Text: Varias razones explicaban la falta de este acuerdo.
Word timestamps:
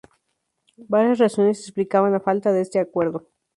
Varias 0.89 1.19
razones 1.19 1.59
explicaban 1.59 2.11
la 2.11 2.19
falta 2.19 2.51
de 2.51 2.61
este 2.61 2.79
acuerdo. 2.79 3.29